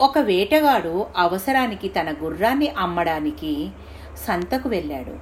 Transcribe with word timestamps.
ఒక 0.00 0.18
వేటగాడు 0.18 1.06
అవసరానికి 1.16 1.88
తన 1.88 2.14
గుర్రాన్ని 2.24 2.68
అమ్మడానికి 2.68 3.68
సంతకు 4.26 4.68
వెళ్ళాడు. 4.68 5.14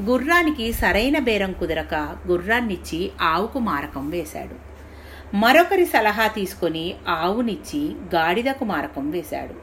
గుర్రానికి 0.00 0.72
సరైన 0.72 1.18
బేరం 1.18 1.52
కుదరక 1.52 2.18
గుర్రాన్నిచ్చి 2.26 3.12
ఆవుకు 3.22 3.58
మారకం 3.58 4.10
వేశాడు. 4.10 4.56
మరొకరి 5.36 5.84
సలహా 5.84 6.26
తీసుకొని 6.26 6.94
ఆవునిచ్చి 7.08 7.96
గాడిదకు 8.14 8.64
మారకం 8.64 9.10
వేశాడు. 9.10 9.54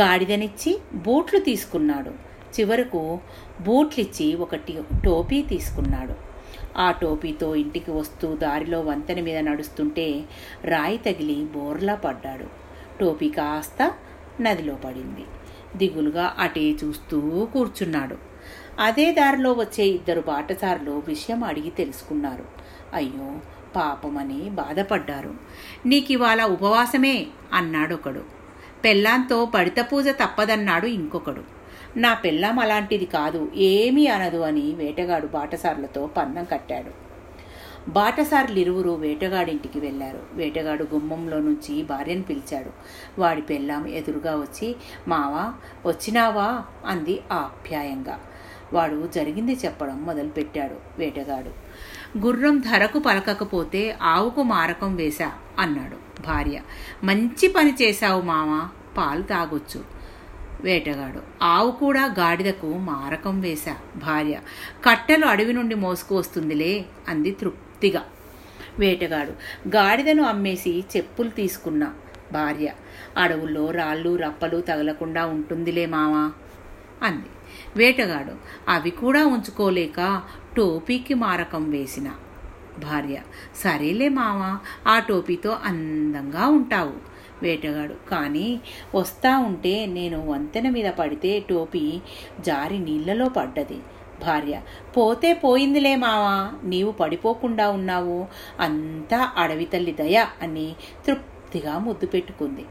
గాడిదనిచ్చి 0.00 0.78
బూట్లు 0.94 1.40
తీసుకున్నాడు. 1.40 2.10
చివరకు 2.60 3.18
బూట్లిచ్చి 3.60 4.34
ఒకటి 4.34 4.78
టోపీ 5.04 5.42
తీసుకున్నాడు. 5.42 6.14
ఆ 6.78 6.90
టోపీతో 6.90 7.54
ఇంటికి 7.54 7.90
వస్తూ 7.90 8.36
దారిలో 8.36 8.80
వంతెన 8.80 9.20
మీద 9.20 9.38
నడుస్తుంటే 9.38 10.24
రాయి 10.64 10.98
తగిలి 10.98 11.34
బోర్లా 11.34 11.94
పడ్డాడు. 11.94 12.69
టోపీ 13.00 13.28
కాస్త 13.28 13.92
నదిలో 14.40 14.74
పడింది. 14.74 15.24
దిగులుగా 15.76 16.36
అటే 16.38 16.60
చూస్తూ 16.60 17.48
కూర్చున్నాడు. 17.52 18.16
అదే 18.80 19.12
దారిలో 19.12 19.52
వచ్చే 19.52 19.84
ఇద్దరు 19.84 20.20
బాటసారులు 20.20 21.02
విషయం 21.08 21.44
అడిగి 21.44 21.70
తెలుసుకున్నారు. 21.70 22.44
అయ్యో 22.94 23.38
పాపమని 23.76 24.50
బాధపడ్డారు. 24.50 25.34
నీకివాళ 25.86 26.42
ఉపవాసమే 26.42 27.26
అన్నాడొకడు. 27.52 28.22
పెళ్ళాంతో 28.84 29.44
పడిత 29.44 29.74
పూజ 29.92 30.08
తప్పదన్నాడు 30.08 30.86
ఇంకొకడు. 30.86 31.42
నా 31.96 32.14
పెళ్ళాం 32.14 32.58
అలాంటిది 32.58 33.06
కాదు 33.06 33.52
ఏమీ 33.56 34.06
అనదు 34.06 34.36
అని 34.36 34.74
వేటగాడు 34.74 35.26
బాటసారులతో 35.26 36.06
పందం 36.06 36.44
కట్టాడు. 36.44 37.09
బాటసారులిరువురు 37.88 38.90
వేటగాడింటికి 38.90 39.80
వెళ్ళారు. 39.80 40.22
వేటగాడు 40.32 40.88
గుమ్మంలో 40.94 41.38
నుంచి 41.38 41.82
భార్యను 41.82 42.22
పిలిచాడు. 42.22 42.70
వాడి 43.20 43.42
పెళ్ళాం 43.42 43.86
ఎదురుగా 43.86 44.36
వచ్చి 44.36 44.76
మావా 45.08 45.54
వచ్చినావా? 45.86 46.62
అంది 46.86 47.20
ఆప్యాయంగా. 47.32 48.20
వాడు 48.72 49.08
జరిగింది 49.14 49.52
చెప్పడం 49.52 50.04
మొదలుపెట్టాడు 50.04 50.74
వేటగాడు. 50.98 51.50
గుర్రం 52.18 52.58
ధరకు 52.58 52.98
పలకకపోతే 52.98 53.98
ఆవుకు 54.02 54.42
మారకం 54.42 54.96
వేశా? 54.96 55.32
అన్నాడు 55.58 56.22
భార్య. 56.22 56.60
మంచి 57.04 57.48
పని 57.48 57.74
చేశావు 57.82 58.22
మామ 58.22 58.68
పాలు 58.96 59.22
తాగొచ్చు. 59.22 59.84
వేటగాడు. 60.60 61.44
ఆవు 61.44 61.70
కూడా 61.70 62.14
గాడిదకు 62.18 62.66
మారకం 62.66 63.40
వేశా? 63.40 63.76
భార్య. 63.96 64.38
కట్టెలు 64.84 65.26
అడవి 65.26 65.52
నుండి 65.52 65.74
మోసుకు 65.74 66.16
వస్తుందిలే 66.16 66.84
అంది 67.08 67.30
తృప్తి. 67.30 67.69
తృప్తిగా 67.80 68.02
వేటగాడు 68.78 69.32
గాడిదను 69.68 70.22
అమ్మేసి 70.22 70.84
చెప్పులు 70.96 71.28
తీసుకున్నా. 71.28 71.86
భార్య 72.32 72.72
అడవుల్లో 73.16 73.70
రాళ్ళు 73.70 74.16
రప్పలు 74.16 74.60
తగలకుండా 74.60 75.26
ఉంటుందిలే 75.26 75.86
మావా 75.86 76.24
అంది. 77.06 77.30
వేటగాడు 77.76 78.34
అవి 78.68 78.90
కూడా 78.90 79.26
ఉంచుకోలేక 79.26 80.22
టోపీకి 80.56 81.14
మారకం 81.14 81.70
వేసిన. 81.70 82.08
భార్య 82.78 83.16
సరేలే 83.64 84.08
మావా 84.08 84.50
ఆ 84.92 84.98
టోపీతో 84.98 85.50
అందంగా 85.64 86.46
ఉంటావు. 86.46 86.96
వేటగాడు 87.42 87.96
కానీ 88.10 88.60
వస్తా 88.94 89.38
ఉంటే 89.38 89.74
నేను 89.86 90.18
వంతెన 90.26 90.68
మీద 90.70 90.92
పడితే 90.92 91.32
టోపీ 91.50 92.00
జారి 92.40 92.78
నీళ్ళలో 92.78 93.28
పడ్డది. 93.28 93.80
భార్య. 94.26 94.56
పోతే 94.96 95.32
పోయిందిలే 95.34 95.96
మావా 95.96 96.36
నీవు 96.64 96.92
పడిపోకుండా 96.92 97.66
ఉన్నావు. 97.70 98.18
అంతా 98.60 99.20
అడవి 99.36 99.64
తల్లి 99.64 99.92
దయ 99.92 100.26
అని 100.42 100.68
తృప్తిగా 101.06 101.78
ముద్దు 101.78 102.06
పెట్టుకుంది. 102.06 102.64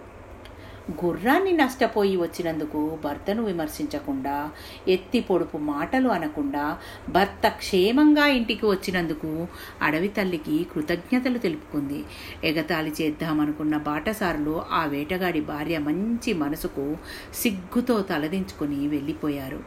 గుర్రాన్ని 1.05 1.51
నష్టపోయి 1.51 2.17
వచ్చినందుకు 2.17 2.99
భర్తను 3.03 3.43
విమర్శించకుండా 3.43 4.49
ఎత్తి 4.87 5.19
పొడుపు 5.19 5.57
మాటలు 5.57 6.09
అనకుండా 6.09 6.77
భర్త 7.09 7.47
క్షేమంగా 7.47 8.25
ఇంటికి 8.27 8.65
వచ్చినందుకు 8.65 9.47
అడవి 9.81 10.07
తల్లికి 10.07 10.67
కృతజ్ఞతలు 10.75 11.37
తెలుపుకుంది. 11.37 12.03
ఎగతాళి 12.43 12.93
చేద్దామనుకున్న 13.01 13.77
బాటసారులు 13.77 14.61
ఆ 14.71 14.85
వేటగాడి 14.85 15.41
భార్య 15.41 15.77
మంచి 15.77 16.33
మనసుకు 16.33 16.97
సిగ్గుతో 17.33 18.01
తలదించుకొని 18.01 18.87
వెళ్ళిపోయారు. 18.87 19.59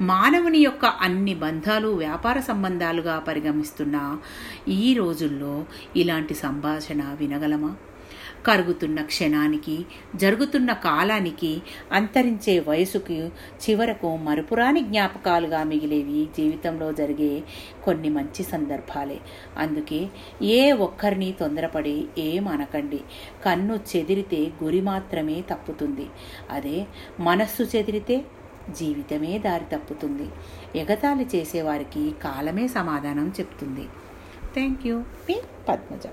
మానవుని 0.00 0.58
యొక్క 0.58 0.84
అన్ని 0.84 1.34
బంధాలు 1.34 1.88
వ్యాపార 1.88 2.40
సంబంధాలుగా 2.40 3.18
పరిగమిస్తున్న 3.18 4.16
ఈ 4.68 4.94
రోజుల్లో 4.94 5.64
ఇలాంటి 5.96 6.34
సంభాషణ 6.34 7.16
వినగలమా? 7.20 7.76
కరుగుతున్న 8.46 9.02
క్షణానికి 9.02 9.84
జరుగుతున్న 10.16 10.72
కాలానికి 10.72 11.62
అంతరించే 11.92 12.58
వయసుకి 12.58 13.18
చివరకు 13.64 14.16
మరుపురాని 14.16 14.80
జ్ఞాపకాలుగా 14.80 15.62
మిగిలేవి 15.62 16.24
జీవితంలో 16.38 16.92
జరిగే 16.92 17.42
కొన్ని 17.84 18.08
మంచి 18.08 18.42
సందర్భాలే. 18.44 19.18
అందుకే 19.58 20.08
ఏ 20.42 20.72
ఒక్కరిని 20.72 21.34
తొందరపడి 21.40 21.96
ఏం 22.18 22.48
అనకండి. 22.48 23.00
కన్ను 23.44 23.78
చెదిరితే 23.96 24.50
గురి 24.64 24.80
మాత్రమే 24.80 25.40
తప్పుతుంది. 25.50 26.06
అదే 26.50 26.86
మనస్సు 27.20 27.62
చెదిరితే 27.76 28.24
జీవితమే 28.70 29.38
దారి 29.38 29.64
తప్పుతుంది. 29.72 30.28
ఎగతాళి 30.78 31.26
చేసేవారికి 31.36 32.14
కాలమే 32.24 32.68
సమాధానం 32.68 33.28
చెప్తుంది. 33.40 33.86
థ్యాంక్ 34.54 34.86
యూ 34.86 34.98
మీ 34.98 35.36
పద్మజ. 35.68 36.06